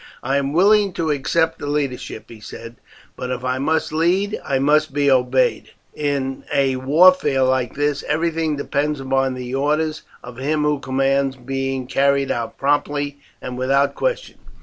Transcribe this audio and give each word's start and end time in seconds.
"I 0.23 0.37
am 0.37 0.51
willing 0.51 0.93
to 0.93 1.11
accept 1.11 1.59
the 1.59 1.67
leadership," 1.67 2.25
he 2.27 2.39
said; 2.39 2.77
"but 3.15 3.29
if 3.29 3.43
I 3.43 3.59
must 3.59 3.93
lead 3.93 4.41
I 4.43 4.57
must 4.57 4.93
be 4.95 5.11
obeyed. 5.11 5.69
In 5.93 6.43
a 6.51 6.77
warfare 6.77 7.43
like 7.43 7.75
this 7.75 8.01
everything 8.07 8.55
depends 8.55 8.99
upon 8.99 9.35
the 9.35 9.53
orders 9.53 10.01
of 10.23 10.37
him 10.37 10.63
who 10.63 10.79
commands 10.79 11.35
being 11.35 11.85
carried 11.85 12.31
out 12.31 12.57
promptly 12.57 13.19
and 13.43 13.59
without 13.59 13.93
question. 13.93 14.37